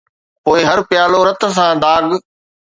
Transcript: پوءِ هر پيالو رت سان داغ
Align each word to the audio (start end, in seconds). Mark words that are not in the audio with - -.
پوءِ 0.43 0.59
هر 0.69 0.79
پيالو 0.89 1.19
رت 1.27 1.41
سان 1.55 1.75
داغ 1.83 2.05